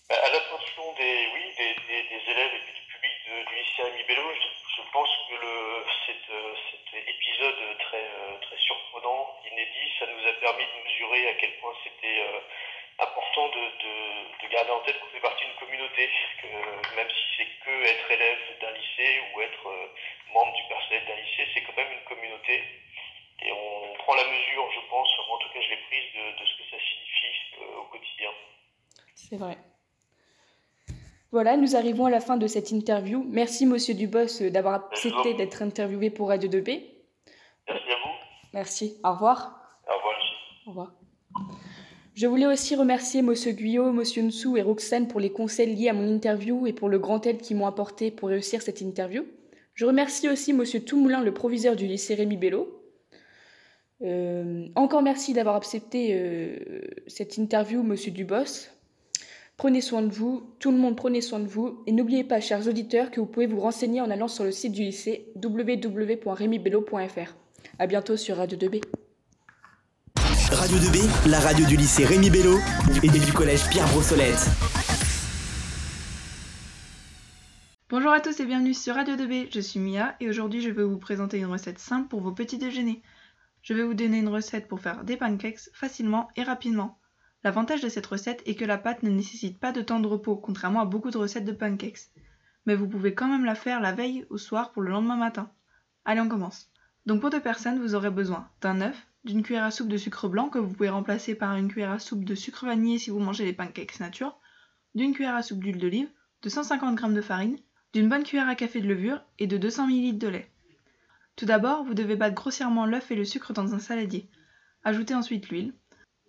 [0.10, 4.30] À l'attention des, oui, des, des, élèves et du public de, du lycée Rémi Bello,
[4.34, 6.26] je, pense que le, cet,
[6.72, 8.08] cet épisode très,
[8.42, 12.40] très surprenant, inédit, ça nous a permis de mesurer à quel point c'était euh,
[13.00, 16.10] important de, de, de, garder en tête qu'on fait partie d'une communauté,
[16.42, 19.88] que même si c'est que être élève d'un lycée ou être euh,
[20.34, 22.64] membre du personnel d'un lycée, c'est quand même une communauté.
[23.42, 26.46] Et on prend la mesure, je pense, en tout cas je l'ai prise, de, de,
[26.46, 28.32] ce que ça signifie euh, au quotidien.
[29.14, 29.58] C'est vrai.
[31.36, 33.26] Voilà, nous arrivons à la fin de cette interview.
[33.30, 36.82] Merci, monsieur Dubos, d'avoir accepté d'être interviewé pour Radio 2B.
[37.68, 38.14] Merci à vous.
[38.54, 38.98] Merci.
[39.04, 39.60] Au revoir.
[39.86, 40.16] Au revoir.
[40.66, 40.94] Au revoir.
[42.14, 45.94] Je voulais aussi remercier monsieur Guyot, monsieur Nsou et Roxane pour les conseils liés à
[45.94, 49.26] mon interview et pour le grand aide qu'ils m'ont apporté pour réussir cette interview.
[49.74, 52.82] Je remercie aussi monsieur Toumoulin, le proviseur du lycée Rémi Bello.
[54.04, 58.70] Euh, encore merci d'avoir accepté euh, cette interview, monsieur Dubos.
[59.58, 62.68] Prenez soin de vous, tout le monde prenez soin de vous, et n'oubliez pas, chers
[62.68, 67.36] auditeurs, que vous pouvez vous renseigner en allant sur le site du lycée www.remibello.fr.
[67.80, 68.84] À bientôt sur Radio 2B.
[70.52, 72.58] Radio 2B, la radio du lycée Rémi Bello
[73.02, 74.46] et du collège Pierre Brossolette.
[77.90, 80.84] Bonjour à tous et bienvenue sur Radio 2B, je suis Mia et aujourd'hui je vais
[80.84, 83.02] vous présenter une recette simple pour vos petits déjeuners.
[83.62, 86.98] Je vais vous donner une recette pour faire des pancakes facilement et rapidement.
[87.46, 90.36] L'avantage de cette recette est que la pâte ne nécessite pas de temps de repos,
[90.36, 92.10] contrairement à beaucoup de recettes de pancakes.
[92.66, 95.52] Mais vous pouvez quand même la faire la veille au soir pour le lendemain matin.
[96.06, 96.72] Allez, on commence.
[97.06, 100.28] Donc pour deux personnes, vous aurez besoin d'un œuf, d'une cuillère à soupe de sucre
[100.28, 103.20] blanc que vous pouvez remplacer par une cuillère à soupe de sucre vanillé si vous
[103.20, 104.40] mangez les pancakes nature,
[104.96, 106.10] d'une cuillère à soupe d'huile d'olive,
[106.42, 107.60] de 150 g de farine,
[107.94, 110.52] d'une bonne cuillère à café de levure et de 200 ml de lait.
[111.36, 114.32] Tout d'abord, vous devez battre grossièrement l'œuf et le sucre dans un saladier.
[114.84, 115.76] Ajoutez ensuite l'huile.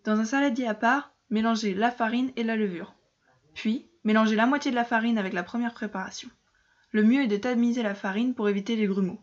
[0.07, 2.95] Dans un saladier à part, mélangez la farine et la levure.
[3.55, 6.31] Puis, mélangez la moitié de la farine avec la première préparation.
[6.93, 9.21] Le mieux est de tamiser la farine pour éviter les grumeaux.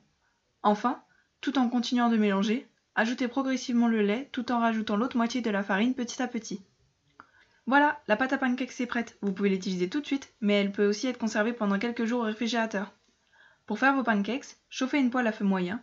[0.61, 1.01] Enfin,
[1.39, 5.49] tout en continuant de mélanger, ajoutez progressivement le lait tout en rajoutant l'autre moitié de
[5.49, 6.61] la farine petit à petit.
[7.65, 9.17] Voilà, la pâte à pancakes est prête.
[9.21, 12.19] Vous pouvez l'utiliser tout de suite, mais elle peut aussi être conservée pendant quelques jours
[12.19, 12.91] au réfrigérateur.
[13.67, 15.81] Pour faire vos pancakes, chauffez une poêle à feu moyen.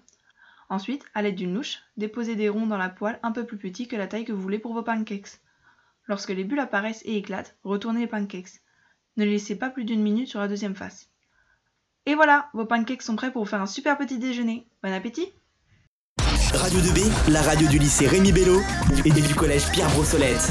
[0.71, 3.89] Ensuite, à l'aide d'une louche, déposez des ronds dans la poêle un peu plus petits
[3.89, 5.41] que la taille que vous voulez pour vos pancakes.
[6.07, 8.63] Lorsque les bulles apparaissent et éclatent, retournez les pancakes.
[9.17, 11.11] Ne les laissez pas plus d'une minute sur la deuxième face.
[12.07, 14.69] Et voilà, vos pancakes sont prêts pour vous faire un super petit déjeuner.
[14.85, 15.27] Bon appétit
[16.55, 18.61] Radio 2B, la radio du lycée Rémi Bello
[19.05, 20.51] et du collège Pierre Brossolette.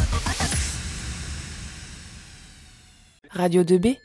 [3.32, 3.98] Radio 2B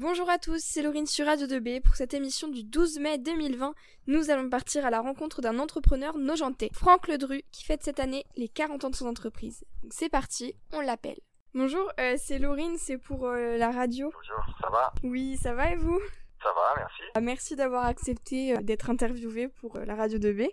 [0.00, 1.82] Bonjour à tous, c'est Laurine sur Radio 2B.
[1.82, 3.74] Pour cette émission du 12 mai 2020,
[4.06, 8.24] nous allons partir à la rencontre d'un entrepreneur nojentais, Franck Ledru, qui fête cette année
[8.34, 9.62] les 40 ans de son entreprise.
[9.90, 11.18] C'est parti, on l'appelle.
[11.52, 14.10] Bonjour, euh, c'est Laurine, c'est pour euh, la radio.
[14.10, 14.94] Bonjour, ça va?
[15.02, 16.00] Oui, ça va et vous?
[16.42, 17.02] Ça va, merci.
[17.14, 20.48] Ah, Merci d'avoir accepté euh, d'être interviewé pour la radio 2B.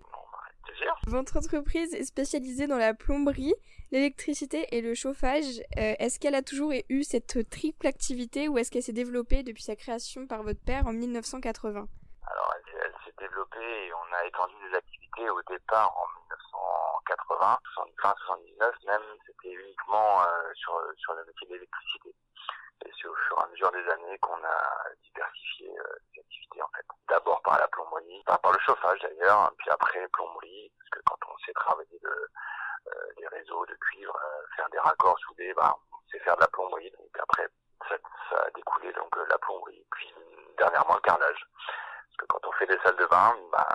[0.78, 0.96] Plaisir.
[1.08, 3.54] Votre entreprise est spécialisée dans la plomberie,
[3.92, 5.60] l'électricité et le chauffage.
[5.78, 9.64] Euh, est-ce qu'elle a toujours eu cette triple activité ou est-ce qu'elle s'est développée depuis
[9.64, 11.88] sa création par votre père en 1980
[12.30, 16.06] Alors, elle, s'est- elle s'est développée et on a étendu des activités au départ en
[16.22, 22.14] 1980, 70, fin 79 même, c'était uniquement euh, sur, sur le métier de l'électricité.
[22.86, 26.62] Et c'est au fur et à mesure des années qu'on a diversifié euh, les activités
[26.62, 26.86] en fait.
[27.10, 31.38] D'abord par la plomberie, par, le chauffage d'ailleurs, puis après plomberie, parce que quand on
[31.46, 32.30] sait travailler le,
[32.88, 36.42] euh, les réseaux de cuivre, euh, faire des raccords soudés, bah, on sait faire de
[36.42, 36.92] la plomberie.
[36.92, 37.48] Donc après,
[37.90, 37.96] ça,
[38.30, 40.14] ça a découlé donc euh, la plomberie, puis
[40.58, 41.48] dernièrement le carrelage.
[41.58, 43.68] Parce que quand on fait des salles de bain, bah,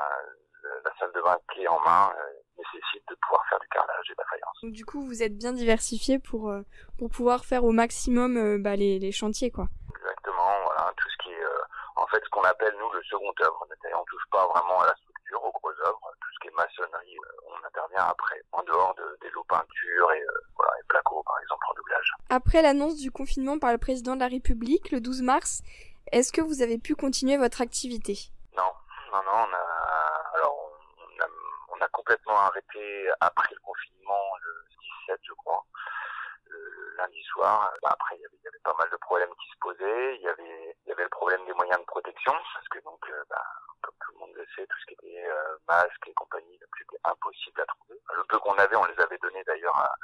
[0.84, 4.14] la salle de bain clé en main euh, nécessite de pouvoir faire du carrelage et
[4.14, 4.58] de la faïence.
[4.62, 6.62] Donc du coup, vous êtes bien diversifié pour, euh,
[6.98, 9.68] pour pouvoir faire au maximum euh, bah, les, les chantiers, quoi.
[9.96, 11.62] Exactement, voilà, tout ce qui est euh,
[11.96, 13.66] en fait ce qu'on appelle nous le second œuvre.
[13.68, 16.56] C'est-à-dire on touche pas vraiment à la structure, aux grosses œuvres, tout ce qui est
[16.56, 17.16] maçonnerie,
[17.48, 20.24] on intervient après, en dehors de, des lots peinture et
[20.56, 22.12] voilà, et placo par exemple en doublage.
[22.30, 25.62] Après l'annonce du confinement par le président de la République le 12 mars,
[26.10, 28.18] est-ce que vous avez pu continuer votre activité
[28.56, 28.72] Non,
[29.12, 29.72] non, non, on a
[30.34, 30.56] alors
[30.98, 31.26] on a,
[31.76, 34.66] on a complètement arrêté après le confinement le
[35.06, 35.64] 17 je crois.
[36.46, 40.16] Le lundi soir, Bah, après il y, avait, pas mal de problèmes qui se posaient,
[40.16, 43.00] il y avait il y avait le problème des moyens de protection, parce que donc
[43.08, 43.44] euh, bah,
[43.82, 47.00] comme tout le monde le sait, tout ce qui était euh, masque et compagnie, c'était
[47.04, 48.00] impossible à trouver.
[48.16, 49.94] Le peu qu'on avait, on les avait donnés d'ailleurs à,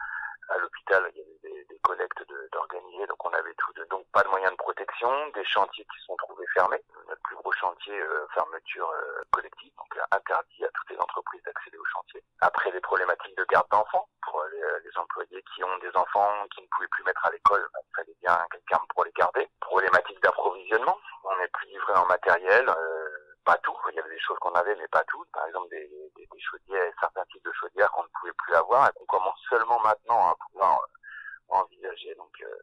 [0.49, 3.85] à l'hôpital, il y avait des, des collectes de- d'organiser, donc on avait tout de,
[3.85, 6.83] donc pas de moyens de protection, des chantiers qui sont trouvés fermés.
[7.09, 11.79] Notre plus gros chantier, euh, fermeture euh, collective, donc interdit à toutes les entreprises d'accéder
[11.79, 12.23] au chantier.
[12.41, 16.47] Après les problématiques de garde d'enfants, pour les, euh, les employés qui ont des enfants
[16.55, 19.49] qui ne pouvaient plus mettre à l'école, bah, il fallait bien quelqu'un pour les garder.
[19.61, 23.08] Problématique d'approvisionnement, on n'est plus livré en matériel, euh,
[23.45, 25.89] pas tout, il y avait des choses qu'on avait mais pas tout, par exemple des,
[26.17, 29.41] des, des chaudières, certains types de chaudières qu'on ne pouvait plus avoir et qu'on commence
[29.49, 32.15] seulement maintenant à pouvoir euh, envisager.
[32.17, 32.59] Donc euh,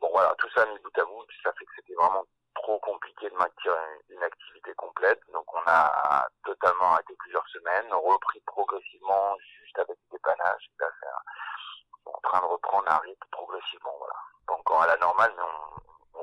[0.00, 3.30] bon voilà, tout ça mis bout à bout, ça fait que c'était vraiment trop compliqué
[3.30, 3.76] de maintenir
[4.08, 5.20] une, activité complète.
[5.32, 12.40] Donc on a totalement arrêté plusieurs semaines, repris progressivement juste avec des un- en train
[12.40, 14.14] de reprendre un rythme progressivement, voilà.
[14.46, 15.80] Pas encore à la normale, mais on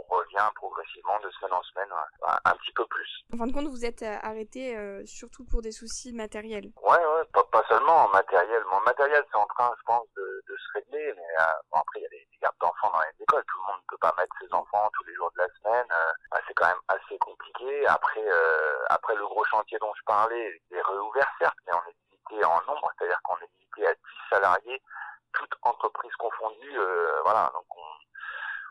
[0.09, 1.89] revient progressivement de semaine en semaine,
[2.25, 3.09] un, un petit peu plus.
[3.33, 6.71] En fin de compte, vous êtes euh, arrêté euh, surtout pour des soucis matériels.
[6.81, 8.63] Ouais, ouais, pas, pas seulement en matériel.
[8.71, 11.99] Mon matériel, c'est en train, je pense, de, de se régler, mais euh, bon, après,
[11.99, 13.43] il y a des, des gardes d'enfants dans les écoles.
[13.47, 15.87] Tout le monde ne peut pas mettre ses enfants tous les jours de la semaine.
[15.91, 17.85] Euh, bah, c'est quand même assez compliqué.
[17.87, 21.89] Après, euh, après le gros chantier dont je parlais, il est réouvert, certes, mais on
[21.89, 24.81] est limité en nombre, c'est-à-dire qu'on est limité à 10 salariés,
[25.33, 26.79] toutes entreprises confondues.
[26.79, 27.81] euh, voilà, donc on,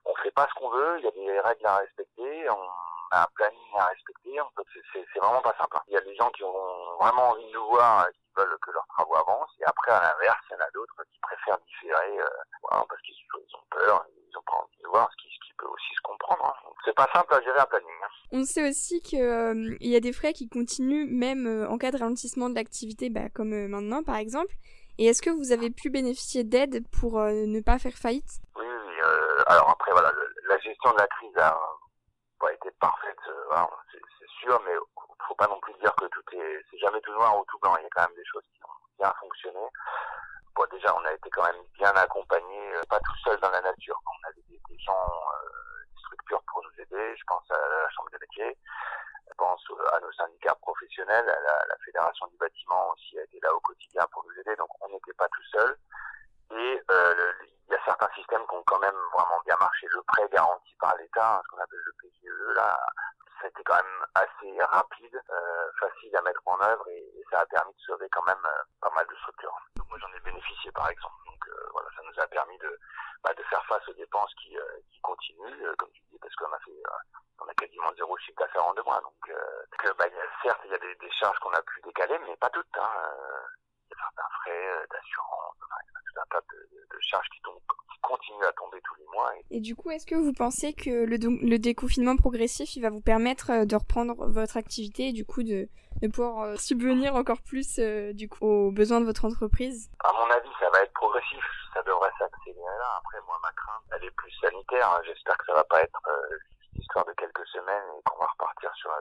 [0.07, 2.63] on fait pas ce qu'on veut, il y a des règles à respecter, on
[3.11, 4.39] a un planning à respecter,
[4.83, 5.77] c'est- vraiment pas simple.
[5.77, 5.83] hein.
[5.89, 8.59] Il y a des gens qui ont vraiment envie de nous voir, euh, qui veulent
[8.63, 11.59] que leurs travaux avancent, et après, à l'inverse, il y en a d'autres qui préfèrent
[11.67, 12.29] différer, euh,
[12.89, 15.47] parce qu'ils ils ont peur, ils ont pas envie de nous voir, ce qui, ce
[15.47, 16.45] qui peut aussi se comprendre.
[16.45, 16.71] hein.
[16.85, 17.89] C'est pas simple à gérer un planning.
[18.05, 18.09] hein.
[18.33, 21.97] On sait aussi qu'il y a des frais qui continuent même euh, en cas de
[21.99, 24.53] ralentissement de l'activité, bah, comme euh, maintenant par exemple.
[24.99, 28.41] Et est-ce que vous avez pu bénéficier d'aide pour euh, ne pas faire faillite?
[28.57, 28.66] Oui, euh,
[29.47, 30.13] alors après, voilà,
[30.49, 31.59] la gestion de la crise a
[32.39, 34.75] pas été parfaite, euh, voilà, c'est sûr, mais
[35.27, 37.77] faut pas non plus dire que tout est, c'est jamais tout noir ou tout blanc.
[37.79, 39.61] Il y a quand même des choses qui ont bien fonctionné.
[40.55, 43.61] Bon, déjà, on a été quand même bien accompagnés, euh, pas tout seul dans la
[43.61, 44.01] nature.
[44.07, 47.17] On avait des, gens, euh, des structures pour nous aider.
[47.17, 48.57] Je pense à la Chambre des métiers.
[49.29, 53.23] Je pense euh, à nos syndicats professionnels, à la, la Fédération du bâtiment aussi a
[53.25, 54.55] été là au quotidien pour nous aider.
[54.57, 55.77] Donc, on n'était pas tout seul.
[56.53, 59.89] Et euh, le- il y a certains systèmes qui ont quand même vraiment bien marché.
[59.91, 62.79] Le prêt garanti par l'État, ce qu'on appelle le PGE, là,
[63.45, 67.73] été quand même assez rapide, euh, facile à mettre en œuvre et, ça a permis
[67.73, 69.57] de sauver quand même euh, pas mal de structures.
[69.75, 71.17] Donc moi j'en ai bénéficié par exemple.
[71.27, 72.79] Donc euh, voilà, ça nous a permis de,
[73.25, 74.57] bah, de faire face aux dépenses qui,
[74.93, 76.83] qui continuent, comme tu dis, parce qu'on a fait
[77.41, 79.01] on a quasiment zéro chiffre d'affaires en deux mois.
[79.01, 79.15] Donc
[79.79, 80.07] que, bah,
[80.45, 82.79] certes il y a des, des charges qu'on a pu décaler, mais pas toutes.
[82.79, 82.91] Hein.
[83.87, 87.01] Il y a certains frais d'assurance, enfin, il y a tout un tas de, de
[87.01, 87.61] charges qui tombent
[88.07, 89.33] continue à tomber tous les mois.
[89.51, 93.01] Et, du coup, est-ce que vous pensez que le, le, déconfinement progressif, il va vous
[93.01, 95.69] permettre euh, de reprendre votre activité et du coup de,
[96.13, 99.89] pouvoir euh, subvenir encore plus euh, du coup, aux besoins de votre entreprise?
[100.05, 101.41] À mon avis, ça va être progressif.
[101.73, 103.01] Ça devrait s'accélérer là.
[103.01, 104.85] Après, moi, ma crainte, elle est plus sanitaire.
[104.85, 105.01] Hein.
[105.07, 106.01] J'espère que ça va pas être
[106.33, 108.93] juste histoire de quelques semaines et qu'on va repartir sur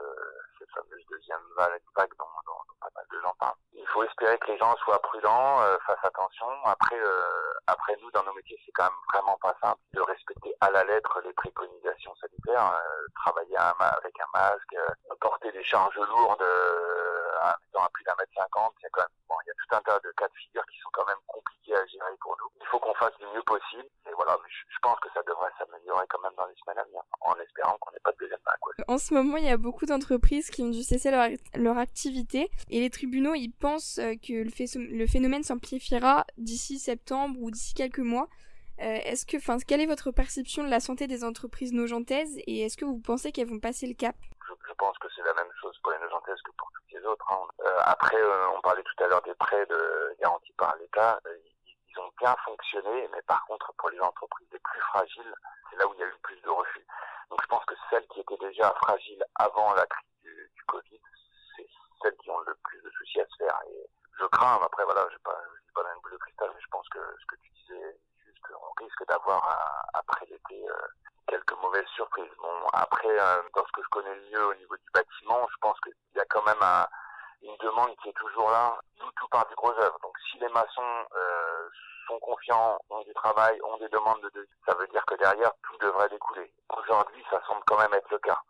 [0.58, 3.60] cette fameuse deuxième vague, vague dont, dont, pas mal de gens parlent.
[3.74, 6.48] Il faut espérer que les gens soient prudents, fassent attention.
[6.64, 6.96] Après,
[7.66, 10.84] après nous, dans nos métiers, c'est quand même vraiment pas simple de respecter à la
[10.84, 12.72] lettre les préconisations sanitaires.
[12.72, 18.14] Euh, travailler avec un masque, euh, porter des charges lourdes euh, étant à plus d'un
[18.18, 20.12] mètre cinquante, il y a quand même bon, il y a tout un tas de
[20.12, 22.50] cas de figure qui sont quand même compliqués à gérer pour nous.
[22.60, 23.88] Il faut qu'on fasse du mieux possible.
[24.08, 26.84] Et voilà, je, je pense que ça devrait s'améliorer quand même dans les semaines à
[26.84, 28.56] venir, en espérant qu'on n'ait pas de deuxième vague.
[28.88, 32.50] En ce moment, il y a beaucoup d'entreprises qui ont dû cesser leur, leur activité
[32.70, 37.98] et les tribunaux, ils pensent que le, le phénomène s'amplifiera d'ici septembre ou d'ici quelques
[37.98, 38.28] mois.
[38.80, 42.60] Euh, est-ce que, enfin, quelle est votre perception de la santé des entreprises nogentaises et
[42.60, 44.16] est-ce que vous pensez qu'elles vont passer le cap?
[44.46, 47.24] Je, pense que c'est la même chose pour les nogentaises que pour toutes les autres.
[47.32, 47.40] Hein.
[47.64, 49.66] Euh, après, euh, on parlait tout à l'heure des prêts
[50.20, 51.18] garantis par l'État.
[51.24, 55.34] ils ont bien fonctionné, mais par contre, pour les entreprises les plus fragiles,
[55.70, 56.86] c'est là où il y a eu le plus de refus.
[57.30, 61.00] Donc, je pense que celles qui étaient déjà fragiles avant la crise du, Covid,
[61.56, 61.66] c'est
[62.02, 63.58] celles qui ont le plus de soucis à se faire.
[63.70, 63.88] Et
[64.20, 65.40] je crains, après, voilà, je pas,
[65.74, 67.98] pas dans une boule de cristal, mais je pense que ce que tu disais
[68.50, 69.42] on risque d'avoir
[69.94, 70.86] après l'été euh,
[71.26, 72.30] quelques mauvaises surprises.
[72.72, 75.78] Après, euh, dans ce que je connais le mieux au niveau du bâtiment, je pense
[75.80, 76.62] qu'il y a quand même
[77.42, 78.78] une demande qui est toujours là.
[79.16, 79.98] Tout part du gros œuvre.
[80.02, 81.68] Donc, si les maçons euh,
[82.06, 85.52] sont confiants, ont du travail, ont des demandes de devis, ça veut dire que derrière,
[85.62, 86.52] tout devrait découler.
[86.76, 88.40] Aujourd'hui, ça semble quand même être le cas.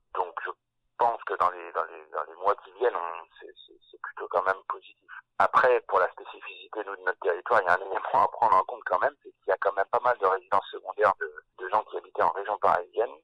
[0.99, 2.97] Pense que dans les, dans les, dans les mois qui viennent,
[3.41, 4.97] c'est plutôt quand même positif.
[5.39, 8.65] Après, pour la spécificité de notre territoire, il y a un élément à prendre en
[8.65, 11.31] compte quand même, c'est qu'il y a quand même pas mal de résidences secondaires de,
[11.59, 13.15] de, gens qui habitaient en région parisienne,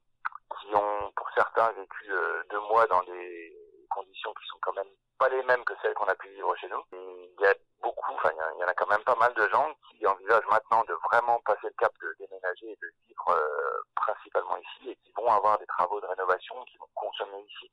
[0.61, 3.56] qui ont pour certains vécu euh, deux mois dans des
[3.88, 6.68] conditions qui sont quand même pas les mêmes que celles qu'on a pu vivre chez
[6.68, 6.82] nous.
[7.82, 10.84] Beaucoup, enfin il y, en a quand même pas mal de gens qui envisagent maintenant
[10.84, 15.12] de vraiment passer le cap de déménager et de vivre euh, principalement ici et qui
[15.16, 17.70] vont avoir des travaux de rénovation qui vont consommer ici.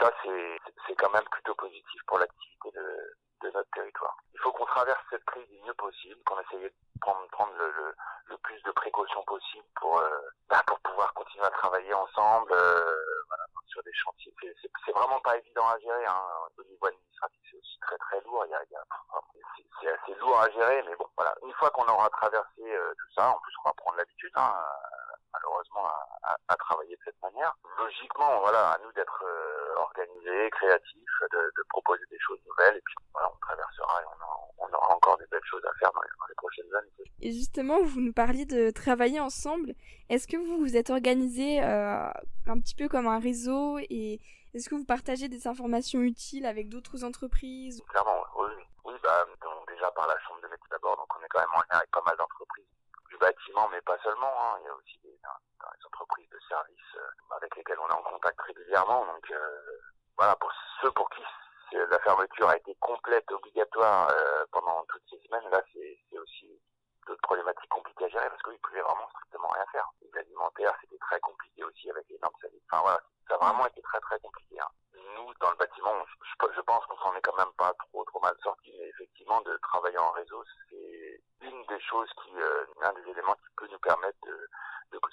[0.00, 4.16] Ça c'est quand même plutôt positif pour l'activité de, de notre territoire.
[4.34, 7.94] Il faut qu'on traverse cette crise du mieux possible, qu'on essaye de prendre, prendre le,
[8.26, 13.17] le, plus de précautions possible pour, euh, bah, pour pouvoir continuer à travailler ensemble euh,
[13.82, 14.34] des chantiers.
[14.42, 16.06] C'est vraiment pas évident à gérer.
[16.06, 16.22] Hein.
[16.58, 18.44] Au niveau administratif, c'est aussi très très lourd.
[19.80, 21.34] C'est assez lourd à gérer, mais bon, voilà.
[21.44, 24.52] Une fois qu'on aura traversé euh, tout ça, en plus on va prendre l'habitude, hein,
[25.32, 25.86] malheureusement,
[26.22, 27.54] à, travailler de cette manière.
[27.78, 32.94] Logiquement, voilà, à nous d'être euh, organisés, créatifs, de, proposer des choses nouvelles, et puis
[33.12, 34.04] voilà, on traversera et
[34.58, 37.10] on, aura encore des belles choses à faire dans les, prochaines années.
[37.20, 39.74] Et justement, vous nous parliez de travailler ensemble.
[40.08, 42.10] Est-ce que vous vous êtes organisé euh,
[42.46, 44.20] un petit peu comme un réseau et
[44.54, 47.82] est-ce que vous partagez des informations utiles avec d'autres entreprises?
[47.88, 48.52] Clairement, oui.
[48.84, 49.26] Oui, bah,
[49.68, 51.90] déjà par la chambre de métier d'abord, donc on est quand même en lien avec
[51.90, 52.64] pas mal d'entreprises
[53.10, 54.32] du bâtiment, mais pas seulement.
[54.40, 54.56] Hein.
[54.60, 58.02] Il y a aussi des, des entreprises de services euh, avec lesquelles on est en
[58.02, 59.04] contact régulièrement.
[59.04, 59.60] Donc euh,
[60.16, 60.50] voilà, pour
[60.80, 61.22] ceux pour qui
[61.72, 66.58] la fermeture a été complète, obligatoire euh, pendant toutes ces semaines, là c'est aussi
[67.08, 69.88] d'autres problématiques compliquées à gérer parce qu'ils pouvaient vraiment strictement rien faire.
[70.02, 72.68] Les alimentaires, c'était très compliqué aussi avec les normes sanitaires.
[72.70, 74.60] Enfin voilà, ça a vraiment été très très compliqué.
[74.60, 74.68] Hein.
[75.16, 75.92] Nous, dans le bâtiment,
[76.54, 79.56] je, pense qu'on s'en est quand même pas trop trop mal sorti, mais effectivement, de
[79.62, 83.78] travailler en réseau, c'est une des choses qui, euh, un des éléments qui peut nous
[83.78, 84.48] permettre de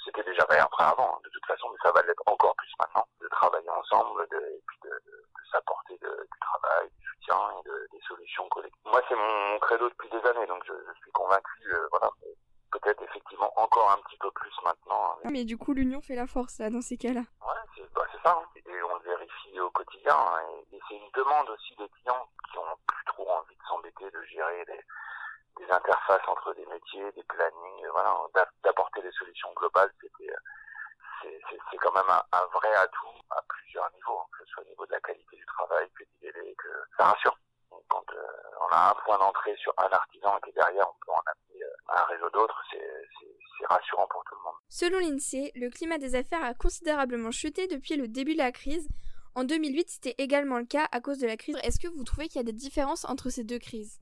[0.03, 2.71] c'était déjà vrai après avant, hein, de toute façon, mais ça va l'être encore plus
[2.79, 7.37] maintenant, de travailler ensemble, de, et puis de, de, de s'apporter du travail, du soutien
[7.59, 8.81] et de, des solutions collectives.
[8.85, 12.09] Moi, c'est mon credo depuis des années, donc je, je suis convaincu, euh, voilà,
[12.71, 15.17] peut-être effectivement encore un petit peu plus maintenant.
[15.23, 15.29] Hein.
[15.31, 17.21] Mais du coup, l'union fait la force, là, dans ces cas-là.
[17.41, 18.37] Ouais, c'est bah, ça.
[18.37, 18.59] Hein.
[18.65, 20.15] Et on le vérifie au quotidien.
[20.15, 20.39] Hein.
[20.71, 24.23] Et, c'est une demande aussi des clients qui ont plus trop envie de s'embêter, de
[24.23, 24.79] gérer des,
[25.57, 28.15] des, interfaces entre des métiers, des plannings, voilà,
[28.63, 29.91] d'apporter des solutions globales.
[30.01, 30.33] C'était
[31.71, 34.85] c'est quand même un, un, vrai atout à plusieurs niveaux, que ce soit au niveau
[34.85, 37.35] de la qualité du travail, que du délai, que ça rassure
[37.87, 38.21] quand euh,
[38.61, 41.99] on a un point d'entrée sur un artisan et derrière on peut en amener euh,
[41.99, 44.55] un réseau d'autres, c'est rassurant pour tout le monde.
[44.69, 48.87] Selon l'INSEE, le climat des affaires a considérablement chuté depuis le début de la crise.
[49.33, 51.57] En 2008, c'était également le cas à cause de la crise.
[51.63, 53.99] Est-ce que vous trouvez qu'il y a des différences entre ces deux crises?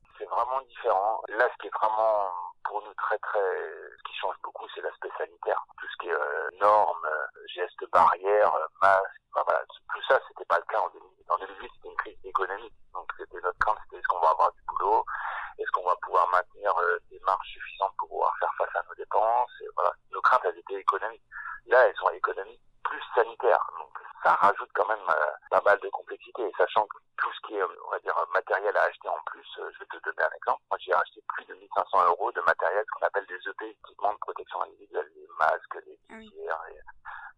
[0.54, 1.22] Vraiment différent.
[1.28, 2.30] Là, ce qui est vraiment
[2.64, 3.40] pour nous très très,
[4.06, 5.62] qui change beaucoup, c'est l'aspect sanitaire.
[5.78, 7.08] Tout ce qui est euh, normes,
[7.54, 11.30] gestes barrières, euh, masques, voilà, tout ça, c'était pas le cas en 2008.
[11.30, 12.74] En 2008, c'était une crise économique.
[12.92, 15.04] Donc c'était notre crainte, c'était est-ce qu'on va avoir du boulot,
[15.58, 16.72] est-ce qu'on va pouvoir maintenir
[17.10, 19.50] des marges suffisantes pour pouvoir faire face à nos dépenses.
[19.60, 21.24] Et voilà, nos craintes, elles étaient économiques.
[21.66, 23.66] Là, elles sont économiques plus sanitaires.
[23.78, 23.90] Donc
[24.22, 25.14] ça rajoute quand même
[25.50, 26.42] pas mal de complexité.
[26.42, 29.46] Et sachant que tout ce qui est, on va dire, matériel à acheter en plus,
[29.56, 30.62] je vais te donner un exemple.
[30.70, 34.18] Moi, j'ai acheté plus de 1500 euros de matériel qu'on appelle des EP, équipements de
[34.18, 36.62] protection individuelle, les masques, les ah visières,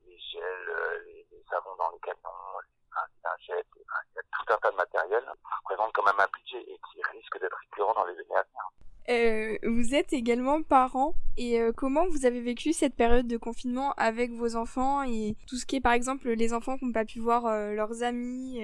[0.04, 4.56] les, gels, euh, les, savons dans les camions, les lingettes, il y a tout un
[4.56, 8.04] tas de matériel qui représente quand même un budget et qui risque d'être récurrent dans
[8.06, 8.66] les années à venir.
[9.08, 13.92] Euh, vous êtes également parent et euh, comment vous avez vécu cette période de confinement
[13.96, 17.04] avec vos enfants et tout ce qui est par exemple les enfants qui n'ont pas
[17.04, 18.60] pu voir euh, leurs amis,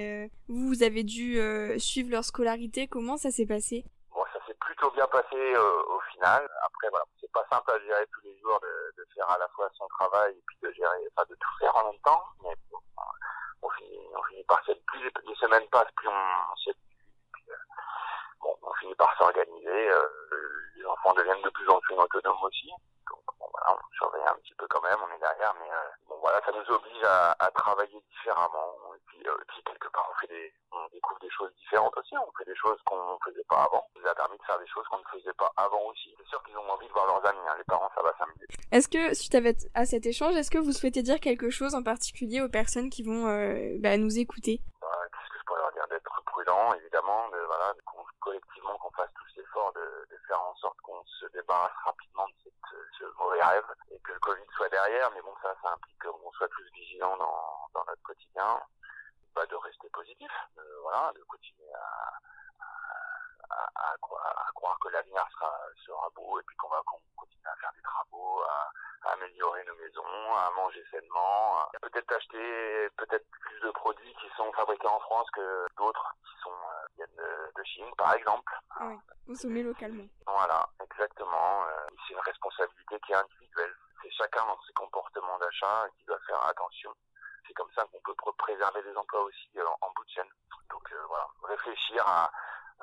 [0.49, 1.39] vous, vous avez dû
[1.79, 3.85] suivre leur scolarité, comment ça s'est passé?
[4.15, 6.49] Bon, ça s'est plutôt bien passé au final.
[6.63, 9.69] Après, voilà, c'est pas simple à gérer tous les jours de, faire à la fois
[9.77, 12.23] son travail et puis de gérer, enfin de tout faire en même temps.
[12.43, 12.79] Mais bon,
[13.63, 16.73] on finit, on finit par plus les semaines passent, plus on, on
[18.43, 19.91] bon, on finit par s'organiser.
[19.91, 22.71] Euh, les enfants deviennent de plus en plus autonomes aussi.
[23.11, 25.91] Donc bon, voilà, on surveille un petit peu quand même, on est derrière, mais euh,
[26.09, 28.95] bon voilà, ça nous oblige à, à travailler différemment.
[28.95, 32.17] Et puis, euh, puis, quelque part, on fait des, on découvre des choses différentes aussi.
[32.17, 33.87] On fait des choses qu'on ne faisait pas avant.
[33.95, 36.15] Ça nous a permis de faire des choses qu'on ne faisait pas avant aussi.
[36.19, 37.47] C'est sûr qu'ils ont envie de voir leurs amis.
[37.49, 37.55] Hein.
[37.59, 38.47] Les parents, ça va s'amuser.
[38.71, 39.37] Est-ce que suite
[39.75, 43.03] à, cet échange, est-ce que vous souhaitez dire quelque chose en particulier aux personnes qui
[43.03, 44.61] vont euh, bah, nous écouter?
[44.81, 44.89] Bah,
[45.91, 47.75] D'être prudent, évidemment, de, voilà,
[48.21, 52.35] collectivement qu'on fasse tous l'effort de, de, faire en sorte qu'on se débarrasse rapidement de
[52.45, 55.11] cette, ce mauvais rêve et que le Covid soit derrière.
[55.11, 58.59] Mais bon, ça, ça implique qu'on soit plus vigilant dans, dans notre quotidien,
[59.35, 62.13] bah, de rester positif, de, voilà, de continuer à,
[63.53, 65.53] à, à, croire, que l'avenir sera,
[65.87, 66.83] sera beau et puis qu'on va
[67.17, 68.73] continuer à faire des travaux, à,
[69.13, 74.87] améliorer nos maisons, à manger sainement, peut-être acheter peut-être plus de produits qui sont fabriqués
[74.87, 78.53] en France que d'autres qui sont euh, viennent de, de, Chine par exemple.
[78.81, 78.95] Oui,
[79.27, 80.07] consommer localement.
[80.27, 81.65] Voilà, exactement.
[81.65, 83.75] Euh, c'est une responsabilité qui est individuelle.
[84.03, 86.93] C'est chacun dans ses comportements d'achat qui doit faire attention.
[87.47, 90.31] C'est comme ça qu'on peut préserver les emplois aussi euh, en, bout de chaîne.
[90.71, 92.31] Donc voilà, réfléchir à,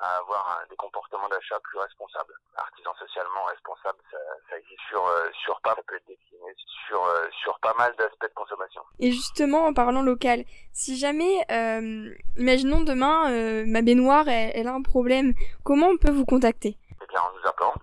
[0.00, 2.34] à avoir des comportements d'achat plus responsables.
[2.56, 6.54] Artisan socialement responsable, ça, ça existe sur, euh, sur pas, ça peut être décliné
[6.88, 8.82] sur, euh, sur pas mal d'aspects de consommation.
[8.98, 14.68] Et justement, en parlant local, si jamais, euh, imaginons demain, euh, ma baignoire, elle, elle,
[14.68, 15.34] a un problème,
[15.64, 16.76] comment on peut vous contacter?
[17.02, 17.74] Eh bien, en nous appelant,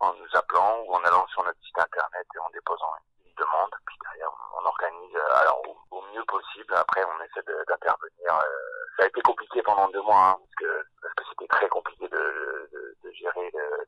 [0.00, 2.90] en nous appelant ou en allant sur notre site internet et en déposant
[3.42, 8.30] demande, puis derrière, on, organise, alors au, au, mieux possible, après on essaie d'intervenir.
[8.96, 12.08] ça a été compliqué pendant deux mois, hein, parce que parce que c'était très compliqué
[12.08, 13.82] de, de, de gérer le,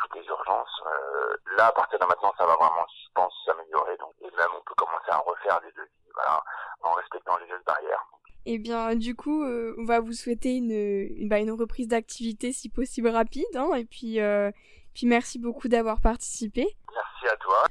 [0.00, 0.82] toutes les urgences.
[0.86, 3.96] Euh, là, à partir de maintenant, ça va vraiment, je pense, s'améliorer.
[3.98, 6.42] Donc, et même, on peut commencer à refaire des devis, voilà,
[6.82, 8.04] en respectant les gestes barrières.
[8.46, 12.52] Eh bien, du coup, euh, on va vous souhaiter une, une, bah, une reprise d'activité
[12.52, 13.44] si possible rapide.
[13.54, 14.50] Hein, et puis, euh,
[14.94, 16.66] puis, merci beaucoup d'avoir participé.
[16.94, 17.64] Merci à toi.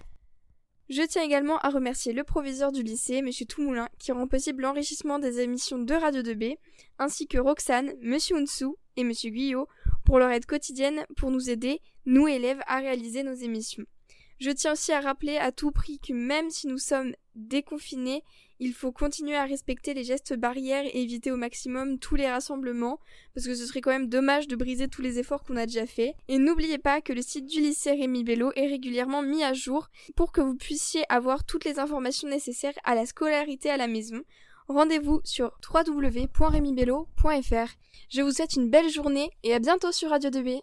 [0.90, 3.30] Je tiens également à remercier le proviseur du lycée, M.
[3.50, 6.58] Toumoulin, qui rend possible l'enrichissement des émissions de Radio 2B,
[6.98, 8.18] ainsi que Roxane, M.
[8.32, 9.12] Unsou et M.
[9.12, 9.68] Guyot
[10.06, 13.84] pour leur aide quotidienne pour nous aider, nous élèves, à réaliser nos émissions.
[14.40, 18.24] Je tiens aussi à rappeler à tout prix que même si nous sommes déconfinés,
[18.60, 23.00] il faut continuer à respecter les gestes barrières et éviter au maximum tous les rassemblements,
[23.34, 25.86] parce que ce serait quand même dommage de briser tous les efforts qu'on a déjà
[25.86, 26.16] faits.
[26.28, 29.90] Et n'oubliez pas que le site du lycée Rémi Bello est régulièrement mis à jour
[30.16, 34.22] pour que vous puissiez avoir toutes les informations nécessaires à la scolarité à la maison.
[34.68, 37.70] Rendez-vous sur www.remibello.fr.
[38.10, 40.62] Je vous souhaite une belle journée et à bientôt sur Radio 2B.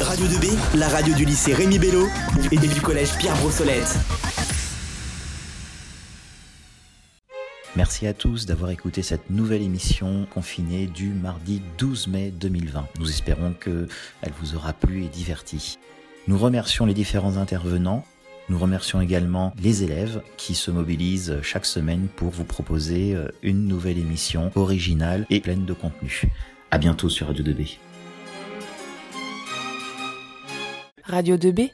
[0.00, 2.06] Radio 2B, la radio du lycée Rémi Bello
[2.50, 3.96] et du collège Pierre Brossolette.
[7.76, 12.88] Merci à tous d'avoir écouté cette nouvelle émission confinée du mardi 12 mai 2020.
[12.98, 13.86] Nous espérons qu'elle
[14.40, 15.78] vous aura plu et diverti.
[16.26, 18.04] Nous remercions les différents intervenants.
[18.48, 23.98] Nous remercions également les élèves qui se mobilisent chaque semaine pour vous proposer une nouvelle
[23.98, 26.24] émission originale et pleine de contenu.
[26.72, 27.76] À bientôt sur Radio 2B.
[31.04, 31.70] Radio 2B